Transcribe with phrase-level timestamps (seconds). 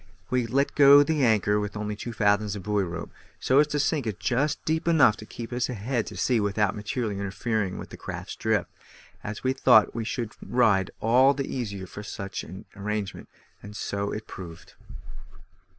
[0.31, 3.79] We let go the anchor with only two fathoms of buoy rope, so as to
[3.79, 7.89] sink it just deep enough to keep us head to sea without materially interfering with
[7.91, 8.71] the craft's drift,
[9.23, 13.29] as we thought we should ride all the easier for such an arrangement,
[13.61, 14.73] and so it proved.